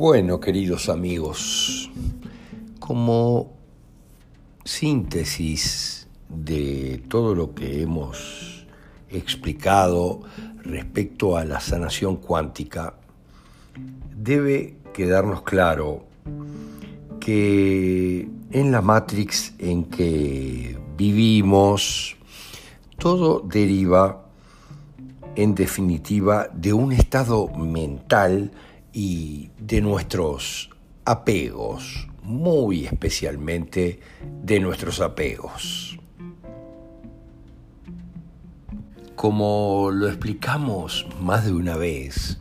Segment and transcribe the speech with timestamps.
[0.00, 1.90] Bueno, queridos amigos,
[2.78, 3.52] como
[4.64, 8.66] síntesis de todo lo que hemos
[9.10, 10.22] explicado
[10.62, 12.94] respecto a la sanación cuántica,
[14.16, 16.06] debe quedarnos claro
[17.20, 22.16] que en la Matrix en que vivimos,
[22.96, 24.24] todo deriva
[25.36, 28.50] en definitiva de un estado mental
[28.92, 30.70] y de nuestros
[31.04, 34.00] apegos, muy especialmente
[34.42, 35.98] de nuestros apegos.
[39.16, 42.38] Como lo explicamos más de una vez,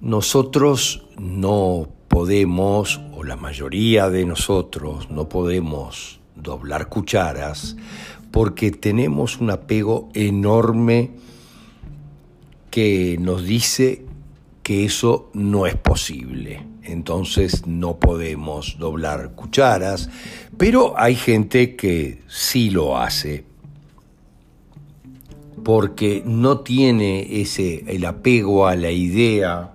[0.00, 7.76] nosotros no podemos, o la mayoría de nosotros no podemos doblar cucharas
[8.30, 11.10] porque tenemos un apego enorme
[12.70, 14.04] que nos dice
[14.62, 16.66] que eso no es posible.
[16.82, 20.08] Entonces no podemos doblar cucharas,
[20.56, 23.44] pero hay gente que sí lo hace
[25.62, 29.74] porque no tiene ese el apego a la idea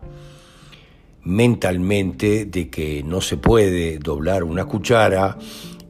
[1.24, 5.38] mentalmente de que no se puede doblar una cuchara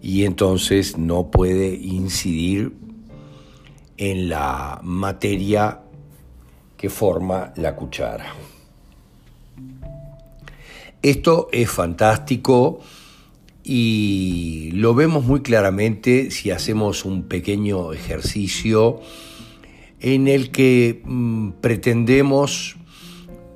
[0.01, 2.73] y entonces no puede incidir
[3.97, 5.81] en la materia
[6.77, 8.33] que forma la cuchara.
[11.05, 12.79] Esto es fantástico
[13.63, 19.01] y lo vemos muy claramente si hacemos un pequeño ejercicio
[19.99, 22.77] en el que mm, pretendemos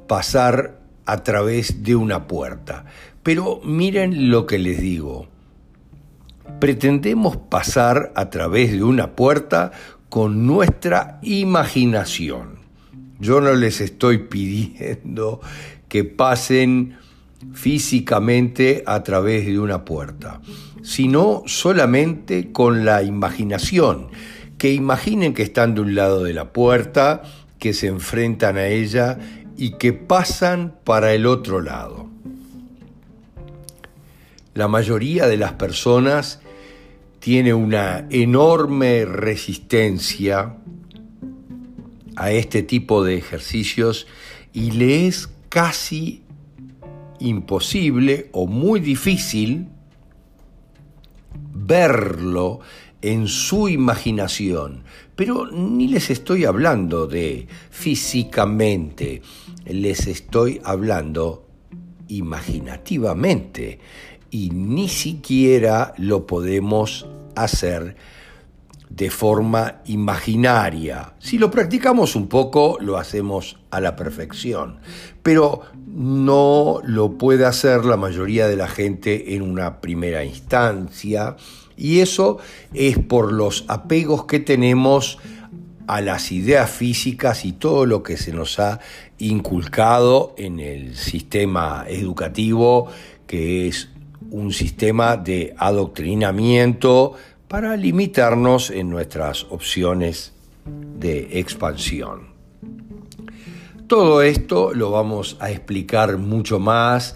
[0.05, 2.85] pasar a través de una puerta.
[3.23, 5.27] Pero miren lo que les digo.
[6.59, 9.71] Pretendemos pasar a través de una puerta
[10.09, 12.59] con nuestra imaginación.
[13.19, 15.41] Yo no les estoy pidiendo
[15.87, 16.98] que pasen
[17.53, 20.41] físicamente a través de una puerta,
[20.81, 24.09] sino solamente con la imaginación,
[24.57, 27.23] que imaginen que están de un lado de la puerta,
[27.59, 29.17] que se enfrentan a ella
[29.57, 32.09] y que pasan para el otro lado.
[34.53, 36.41] La mayoría de las personas
[37.19, 40.55] tiene una enorme resistencia
[42.15, 44.07] a este tipo de ejercicios
[44.51, 46.23] y le es casi
[47.19, 49.67] imposible o muy difícil
[51.53, 52.59] verlo
[53.01, 54.83] en su imaginación.
[55.15, 59.21] Pero ni les estoy hablando de físicamente,
[59.65, 61.45] les estoy hablando
[62.07, 63.79] imaginativamente
[64.31, 67.95] y ni siquiera lo podemos hacer
[68.89, 71.13] de forma imaginaria.
[71.19, 74.79] Si lo practicamos un poco, lo hacemos a la perfección,
[75.23, 81.35] pero no lo puede hacer la mayoría de la gente en una primera instancia,
[81.77, 82.39] y eso
[82.73, 85.17] es por los apegos que tenemos
[85.87, 88.79] a las ideas físicas y todo lo que se nos ha
[89.17, 92.87] inculcado en el sistema educativo,
[93.25, 93.89] que es
[94.29, 97.13] un sistema de adoctrinamiento
[97.49, 100.33] para limitarnos en nuestras opciones
[100.65, 102.29] de expansión.
[103.87, 107.15] Todo esto lo vamos a explicar mucho más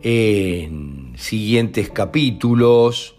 [0.00, 3.16] en siguientes capítulos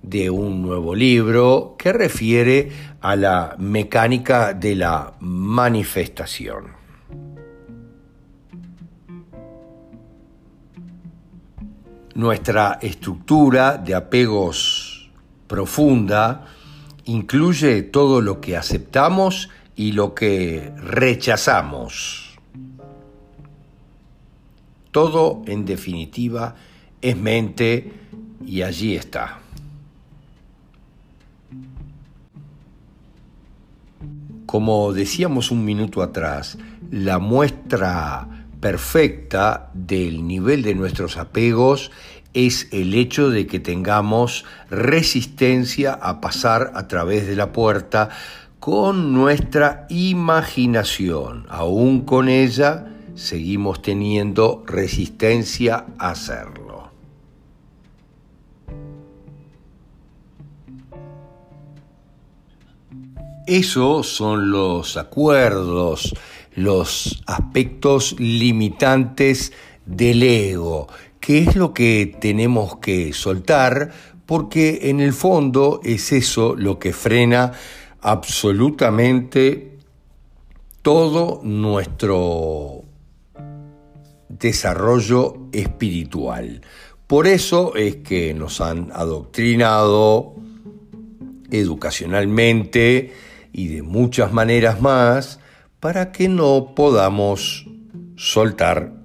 [0.00, 2.70] de un nuevo libro que refiere
[3.00, 6.78] a la mecánica de la manifestación.
[12.14, 14.87] Nuestra estructura de apegos
[15.48, 16.46] profunda
[17.06, 22.38] incluye todo lo que aceptamos y lo que rechazamos.
[24.92, 26.54] Todo, en definitiva,
[27.00, 27.92] es mente
[28.44, 29.38] y allí está.
[34.46, 36.58] Como decíamos un minuto atrás,
[36.90, 41.90] la muestra perfecta del nivel de nuestros apegos
[42.34, 48.10] es el hecho de que tengamos resistencia a pasar a través de la puerta
[48.60, 51.46] con nuestra imaginación.
[51.48, 56.68] Aún con ella seguimos teniendo resistencia a hacerlo.
[63.46, 66.14] Esos son los acuerdos,
[66.54, 69.54] los aspectos limitantes
[69.86, 70.88] del ego
[71.20, 73.90] qué es lo que tenemos que soltar,
[74.26, 77.52] porque en el fondo es eso lo que frena
[78.00, 79.78] absolutamente
[80.82, 82.82] todo nuestro
[84.28, 86.62] desarrollo espiritual.
[87.06, 90.34] Por eso es que nos han adoctrinado
[91.50, 93.14] educacionalmente
[93.52, 95.40] y de muchas maneras más
[95.80, 97.66] para que no podamos
[98.16, 98.97] soltar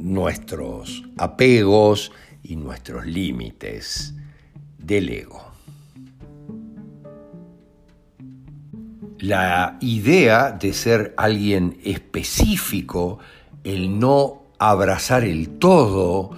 [0.00, 2.12] nuestros apegos
[2.42, 4.14] y nuestros límites
[4.78, 5.44] del ego.
[9.18, 13.18] La idea de ser alguien específico,
[13.64, 16.30] el no abrazar el todo,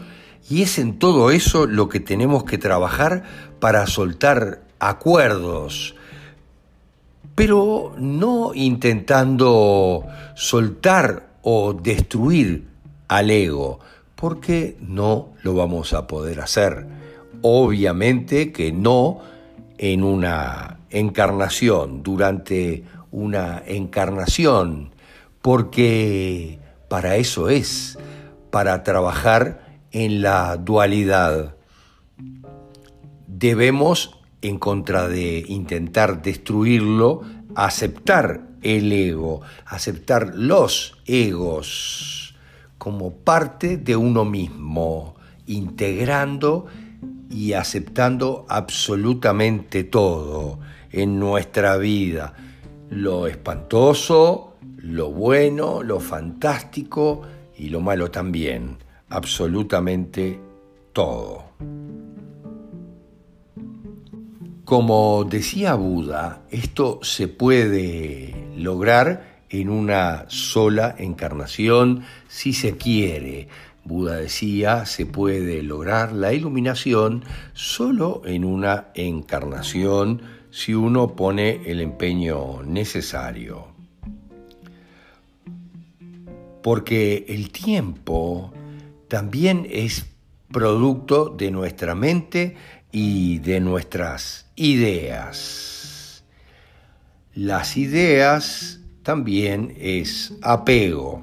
[0.51, 3.23] y es en todo eso lo que tenemos que trabajar
[3.61, 5.95] para soltar acuerdos,
[7.37, 10.05] pero no intentando
[10.35, 12.72] soltar o destruir
[13.13, 13.79] al ego,
[14.15, 16.87] porque no lo vamos a poder hacer.
[17.43, 19.21] Obviamente que no
[19.77, 24.95] en una encarnación, durante una encarnación,
[25.43, 27.99] porque para eso es,
[28.51, 31.57] para trabajar en la dualidad.
[33.27, 37.23] Debemos, en contra de intentar destruirlo,
[37.55, 42.22] aceptar el ego, aceptar los egos
[42.83, 45.15] como parte de uno mismo,
[45.47, 46.67] integrando
[47.31, 50.59] y aceptando absolutamente todo
[50.91, 52.35] en nuestra vida,
[52.91, 57.23] lo espantoso, lo bueno, lo fantástico
[57.57, 58.79] y lo malo también,
[59.11, 60.41] absolutamente
[60.93, 61.45] todo.
[64.65, 73.49] Como decía Buda, esto se puede lograr en una sola encarnación si se quiere.
[73.85, 81.81] Buda decía, se puede lograr la iluminación solo en una encarnación si uno pone el
[81.81, 83.67] empeño necesario.
[86.63, 88.53] Porque el tiempo
[89.09, 90.07] también es
[90.51, 92.57] producto de nuestra mente
[92.93, 96.25] y de nuestras ideas.
[97.35, 101.23] Las ideas también es apego.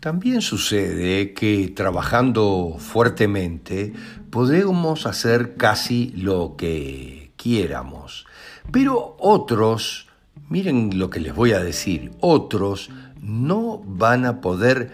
[0.00, 3.92] También sucede que trabajando fuertemente
[4.30, 8.26] podemos hacer casi lo que quiéramos,
[8.70, 10.06] pero otros,
[10.48, 12.90] miren lo que les voy a decir, otros
[13.20, 14.92] no van a poder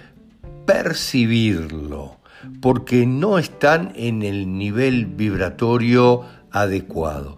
[0.65, 2.17] percibirlo
[2.61, 7.37] porque no están en el nivel vibratorio adecuado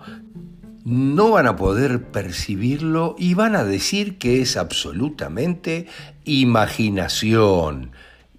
[0.87, 5.89] no van a poder percibirlo y van a decir que es absolutamente
[6.25, 7.91] imaginación.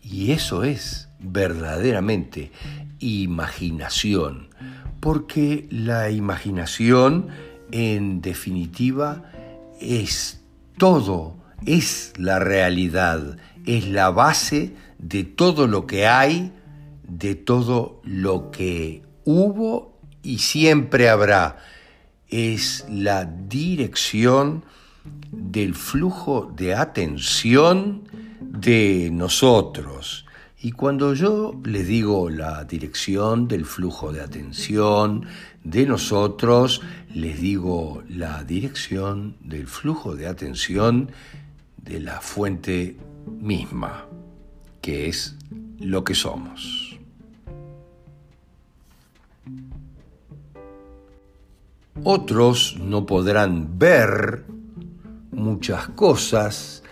[0.02, 2.54] Y eso es verdaderamente
[3.00, 4.48] imaginación,
[5.02, 7.28] porque la imaginación
[7.74, 9.24] en definitiva
[9.82, 10.42] es
[10.78, 11.36] todo,
[11.66, 13.36] es la realidad,
[13.66, 16.54] es la base de todo lo que hay,
[17.10, 21.58] de todo lo que hubo y siempre habrá
[22.30, 24.64] es la dirección
[25.32, 28.04] del flujo de atención
[28.42, 30.26] de nosotros.
[30.60, 35.26] Y cuando yo les digo la dirección del flujo de atención
[35.64, 36.82] de nosotros,
[37.14, 41.12] les digo la dirección del flujo de atención
[41.78, 42.98] de la fuente
[43.40, 44.06] misma,
[44.82, 45.36] que es
[45.80, 46.87] lo que somos.
[52.04, 54.46] Otros no podrán ver
[55.32, 56.84] muchas cosas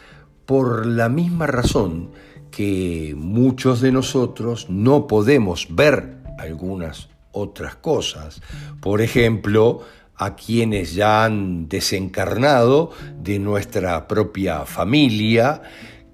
[0.46, 2.12] por la misma razón
[2.52, 8.42] que muchos de nosotros no podemos ver algunas otras cosas.
[8.82, 9.82] Por ejemplo,
[10.16, 15.62] a quienes ya han desencarnado de nuestra propia familia,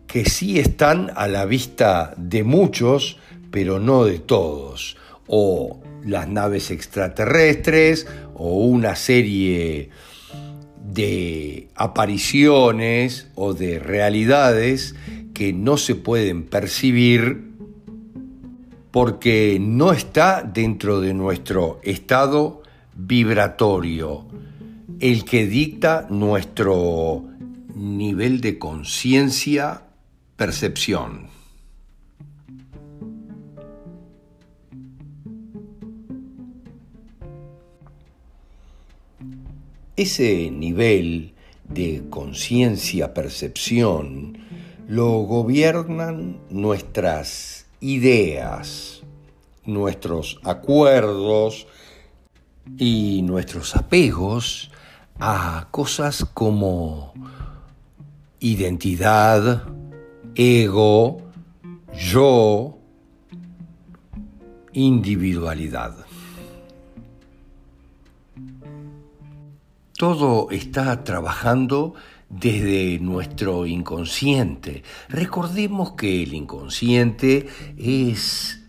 [0.07, 3.17] que sí están a la vista de muchos,
[3.51, 4.97] pero no de todos,
[5.27, 9.89] o las naves extraterrestres o una serie
[10.83, 14.95] de apariciones o de realidades
[15.33, 17.51] que no se pueden percibir
[18.91, 22.61] porque no está dentro de nuestro estado
[22.93, 24.27] vibratorio,
[24.99, 27.23] el que dicta nuestro
[27.73, 29.83] nivel de conciencia,
[30.35, 31.27] percepción.
[40.01, 41.35] Ese nivel
[41.69, 44.39] de conciencia-percepción
[44.87, 49.03] lo gobiernan nuestras ideas,
[49.63, 51.67] nuestros acuerdos
[52.79, 54.71] y nuestros apegos
[55.19, 57.13] a cosas como
[58.39, 59.67] identidad,
[60.33, 61.21] ego,
[61.93, 62.79] yo,
[64.73, 65.93] individualidad.
[70.01, 71.93] Todo está trabajando
[72.27, 74.81] desde nuestro inconsciente.
[75.09, 77.45] Recordemos que el inconsciente
[77.77, 78.63] es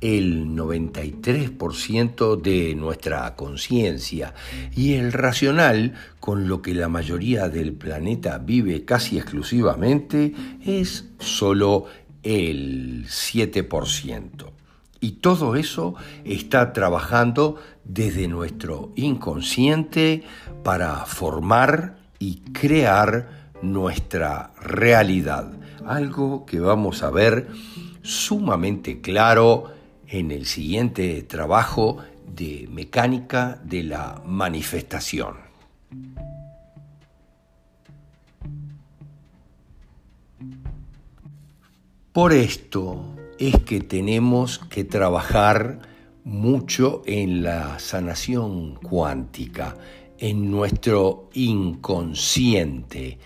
[0.00, 4.34] el 93% de nuestra conciencia
[4.76, 10.32] y el racional, con lo que la mayoría del planeta vive casi exclusivamente,
[10.64, 11.86] es solo
[12.22, 14.55] el 7%.
[15.06, 15.94] Y todo eso
[16.24, 20.24] está trabajando desde nuestro inconsciente
[20.64, 25.52] para formar y crear nuestra realidad.
[25.86, 27.46] Algo que vamos a ver
[28.02, 29.70] sumamente claro
[30.08, 35.36] en el siguiente trabajo de mecánica de la manifestación.
[42.12, 45.80] Por esto es que tenemos que trabajar
[46.24, 49.76] mucho en la sanación cuántica,
[50.18, 53.18] en nuestro inconsciente,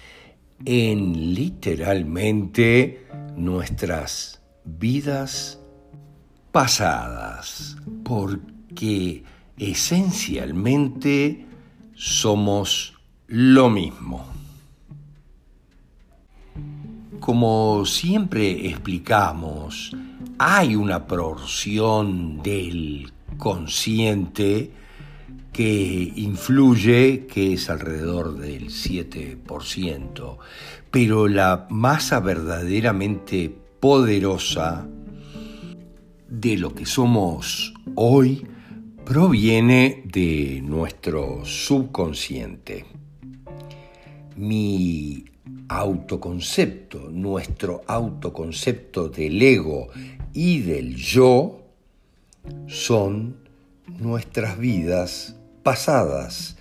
[0.64, 5.60] en literalmente nuestras vidas
[6.52, 9.24] pasadas, porque
[9.56, 11.46] esencialmente
[11.94, 12.94] somos
[13.28, 14.39] lo mismo.
[17.20, 19.94] Como siempre explicamos,
[20.38, 24.70] hay una porción del consciente
[25.52, 30.38] que influye, que es alrededor del 7%,
[30.90, 34.88] pero la masa verdaderamente poderosa
[36.26, 38.46] de lo que somos hoy
[39.04, 42.86] proviene de nuestro subconsciente.
[44.36, 45.29] Mi
[45.70, 49.88] autoconcepto, nuestro autoconcepto del ego
[50.32, 51.60] y del yo
[52.66, 53.36] son
[53.86, 56.56] nuestras vidas pasadas,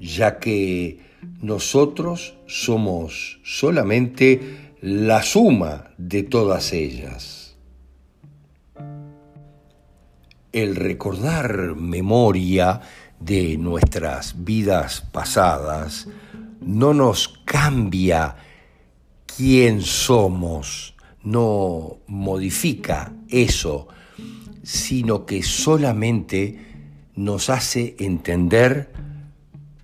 [0.00, 1.00] ya que
[1.42, 7.46] nosotros somos solamente la suma de todas ellas.
[10.56, 12.80] el recordar memoria
[13.20, 16.08] de nuestras vidas pasadas
[16.62, 18.36] no nos cambia
[19.36, 23.88] quién somos, no modifica eso,
[24.62, 26.58] sino que solamente
[27.14, 28.92] nos hace entender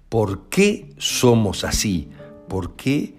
[0.09, 2.09] por qué somos así,
[2.49, 3.15] por qué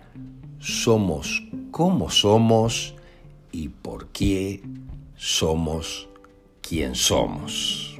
[0.59, 2.95] somos como somos
[3.51, 4.63] y por qué
[5.15, 6.07] somos
[6.61, 7.97] quién somos.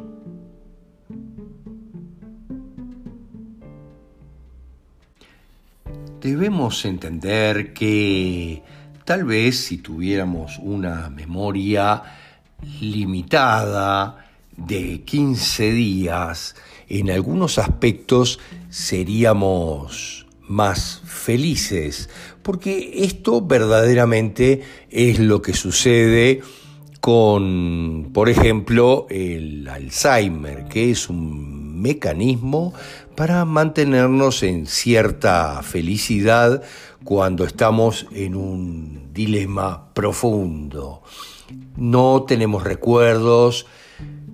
[6.24, 8.64] Debemos entender que
[9.04, 12.02] tal vez si tuviéramos una memoria
[12.80, 14.26] limitada
[14.56, 16.56] de 15 días,
[16.88, 18.40] en algunos aspectos
[18.70, 22.10] seríamos más felices,
[22.42, 26.40] porque esto verdaderamente es lo que sucede
[27.02, 32.74] con, por ejemplo, el Alzheimer, que es un mecanismo
[33.16, 36.64] para mantenernos en cierta felicidad
[37.04, 41.04] cuando estamos en un dilema profundo.
[41.76, 43.66] No tenemos recuerdos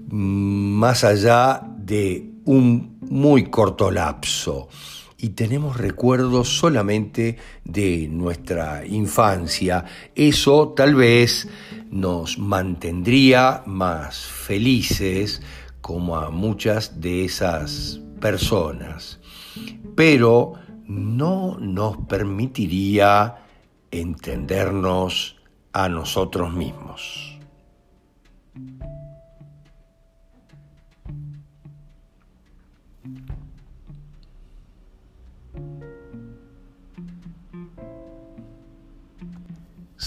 [0.09, 4.69] más allá de un muy corto lapso
[5.17, 9.85] y tenemos recuerdos solamente de nuestra infancia.
[10.15, 11.47] Eso tal vez
[11.91, 15.41] nos mantendría más felices
[15.81, 19.19] como a muchas de esas personas,
[19.95, 20.53] pero
[20.85, 23.37] no nos permitiría
[23.91, 25.37] entendernos
[25.73, 27.39] a nosotros mismos.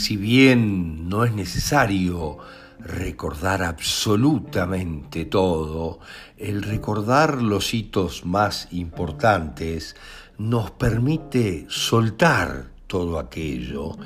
[0.03, 2.39] si bien no es necesario
[2.85, 6.01] recordar absolutamente todo,
[6.37, 9.97] el recordar los hitos más importantes
[10.39, 13.97] nos permite soltar todo aquello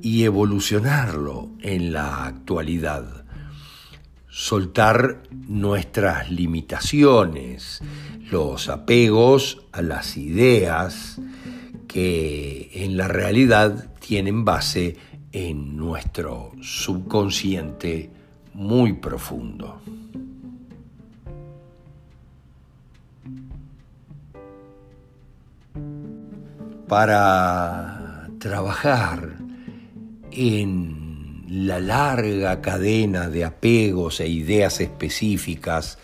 [0.00, 3.24] y evolucionarlo en la actualidad.
[4.28, 7.80] Soltar nuestras limitaciones,
[8.30, 11.20] los apegos a las ideas
[11.86, 14.96] que en la realidad tienen base
[15.34, 18.08] en nuestro subconsciente
[18.54, 19.80] muy profundo.
[26.86, 29.38] Para trabajar
[30.30, 35.98] en la larga cadena de apegos e ideas específicas,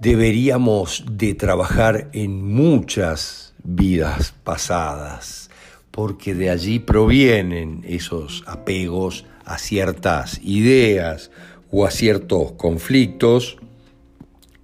[0.00, 5.43] deberíamos de trabajar en muchas vidas pasadas,
[5.94, 11.30] porque de allí provienen esos apegos a ciertas ideas
[11.70, 13.58] o a ciertos conflictos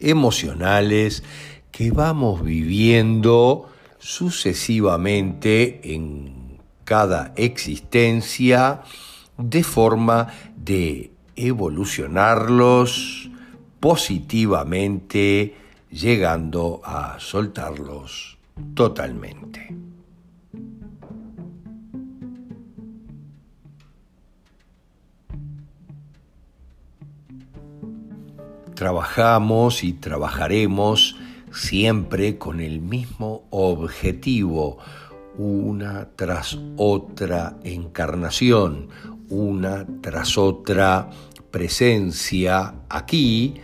[0.01, 1.23] emocionales
[1.71, 3.71] que vamos viviendo
[4.01, 8.83] sucesivamente en cada existencia
[9.39, 13.31] de forma de evolucionarlos
[13.79, 15.55] positivamente,
[15.93, 18.37] llegando a soltarlos
[18.75, 19.90] totalmente.
[28.81, 31.15] Trabajamos y trabajaremos
[31.53, 34.79] siempre con el mismo objetivo,
[35.37, 38.89] una tras otra encarnación,
[39.29, 41.11] una tras otra
[41.51, 43.57] presencia aquí,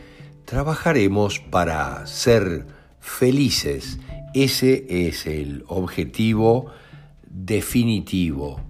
[0.44, 2.66] trabajaremos para ser
[3.00, 3.98] felices.
[4.34, 6.66] Ese es el objetivo
[7.26, 8.60] definitivo.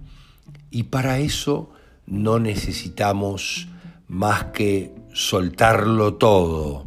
[0.71, 1.71] Y para eso
[2.05, 3.67] no necesitamos
[4.07, 6.85] más que soltarlo todo.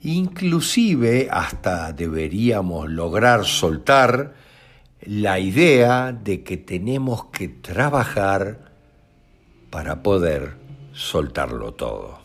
[0.00, 4.32] Inclusive hasta deberíamos lograr soltar
[5.02, 8.72] la idea de que tenemos que trabajar
[9.68, 10.56] para poder
[10.94, 12.18] soltarlo todo.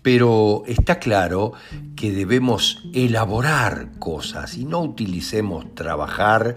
[0.00, 1.52] Pero está claro
[1.96, 6.56] que debemos elaborar cosas y no utilicemos trabajar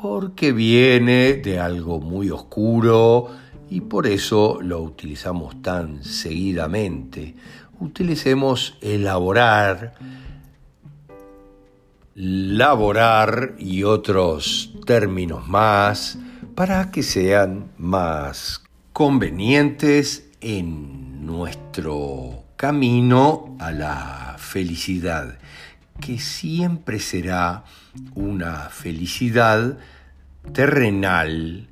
[0.00, 3.28] porque viene de algo muy oscuro
[3.70, 7.34] y por eso lo utilizamos tan seguidamente.
[7.80, 9.94] Utilicemos elaborar,
[12.14, 16.18] laborar y otros términos más
[16.54, 25.38] para que sean más convenientes en nuestro camino a la felicidad,
[26.00, 27.64] que siempre será
[28.14, 29.78] una felicidad
[30.52, 31.68] terrenal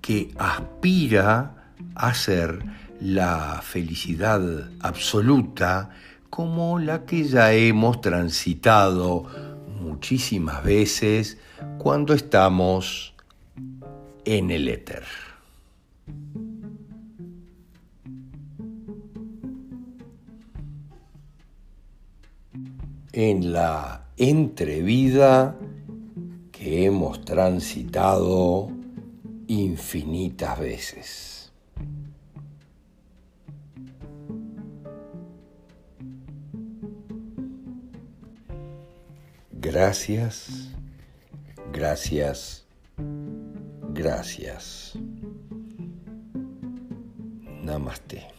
[0.00, 2.62] que aspira a ser
[3.00, 5.90] la felicidad absoluta
[6.30, 9.26] como la que ya hemos transitado
[9.80, 11.38] muchísimas veces
[11.78, 13.14] cuando estamos
[14.24, 15.04] en el éter.
[23.16, 25.56] En la entrevida
[26.52, 28.68] que hemos transitado
[29.46, 31.50] infinitas veces.
[39.50, 40.68] Gracias,
[41.72, 42.66] gracias,
[43.94, 44.92] gracias.
[47.62, 48.35] Namaste.